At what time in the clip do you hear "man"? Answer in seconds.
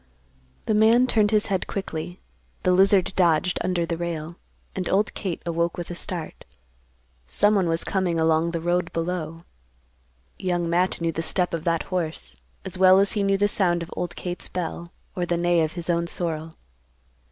0.73-1.05